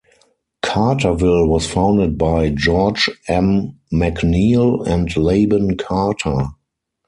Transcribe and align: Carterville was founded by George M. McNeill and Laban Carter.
Carterville 0.63 1.45
was 1.47 1.67
founded 1.69 2.17
by 2.17 2.49
George 2.49 3.07
M. 3.27 3.77
McNeill 3.93 4.83
and 4.87 5.15
Laban 5.15 5.77
Carter. 5.77 6.47